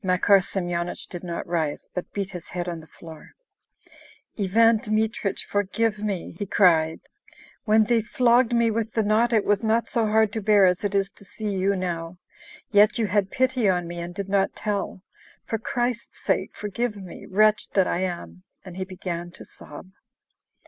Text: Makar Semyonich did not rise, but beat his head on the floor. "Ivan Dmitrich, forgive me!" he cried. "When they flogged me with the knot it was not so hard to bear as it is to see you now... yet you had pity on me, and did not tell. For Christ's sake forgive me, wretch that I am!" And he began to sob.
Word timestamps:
Makar 0.03 0.39
Semyonich 0.41 1.05
did 1.09 1.23
not 1.23 1.45
rise, 1.45 1.87
but 1.93 2.11
beat 2.11 2.31
his 2.31 2.47
head 2.47 2.67
on 2.67 2.79
the 2.79 2.87
floor. 2.87 3.35
"Ivan 4.35 4.77
Dmitrich, 4.79 5.45
forgive 5.45 5.99
me!" 5.99 6.31
he 6.39 6.47
cried. 6.47 7.01
"When 7.65 7.83
they 7.83 8.01
flogged 8.01 8.51
me 8.51 8.71
with 8.71 8.93
the 8.93 9.03
knot 9.03 9.31
it 9.31 9.45
was 9.45 9.63
not 9.63 9.91
so 9.91 10.07
hard 10.07 10.33
to 10.33 10.41
bear 10.41 10.65
as 10.65 10.83
it 10.83 10.95
is 10.95 11.11
to 11.11 11.23
see 11.23 11.49
you 11.51 11.75
now... 11.75 12.17
yet 12.71 12.97
you 12.97 13.05
had 13.05 13.29
pity 13.29 13.69
on 13.69 13.87
me, 13.87 13.99
and 13.99 14.15
did 14.15 14.27
not 14.27 14.55
tell. 14.55 15.03
For 15.45 15.59
Christ's 15.59 16.17
sake 16.17 16.55
forgive 16.55 16.95
me, 16.95 17.27
wretch 17.27 17.69
that 17.75 17.85
I 17.85 17.99
am!" 17.99 18.41
And 18.65 18.77
he 18.77 18.85
began 18.85 19.29
to 19.33 19.45
sob. 19.45 19.91